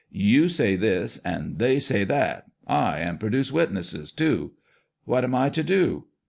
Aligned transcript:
You 0.09 0.49
say 0.49 0.75
this, 0.75 1.19
and 1.19 1.59
they 1.59 1.77
say 1.77 2.05
that, 2.05 2.45
aye, 2.65 2.97
and 3.01 3.19
produce 3.19 3.51
witnesses, 3.51 4.11
too. 4.11 4.53
What 5.05 5.23
am 5.23 5.35
I 5.35 5.49
to 5.49 5.61
do 5.63 6.05